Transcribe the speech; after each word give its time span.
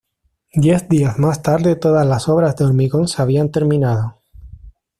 Diez 0.55 0.89
días 0.89 1.19
más 1.19 1.43
tarde 1.43 1.75
todas 1.75 2.07
las 2.07 2.27
obras 2.27 2.55
de 2.55 2.65
hormigón 2.65 3.07
se 3.07 3.21
habían 3.21 3.51
terminado. 3.51 4.15